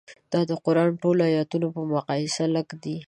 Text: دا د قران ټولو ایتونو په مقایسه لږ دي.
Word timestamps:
دا 0.31 0.41
د 0.49 0.51
قران 0.65 0.91
ټولو 1.01 1.21
ایتونو 1.33 1.67
په 1.75 1.81
مقایسه 1.93 2.43
لږ 2.55 2.67
دي. 2.83 2.95